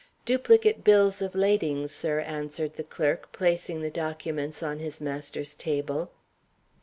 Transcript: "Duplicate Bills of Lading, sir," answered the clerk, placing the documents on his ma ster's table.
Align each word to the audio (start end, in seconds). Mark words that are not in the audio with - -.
"Duplicate 0.25 0.83
Bills 0.83 1.21
of 1.21 1.35
Lading, 1.35 1.87
sir," 1.87 2.21
answered 2.21 2.73
the 2.73 2.83
clerk, 2.83 3.31
placing 3.31 3.81
the 3.81 3.91
documents 3.91 4.63
on 4.63 4.79
his 4.79 4.99
ma 4.99 5.19
ster's 5.19 5.53
table. 5.53 6.09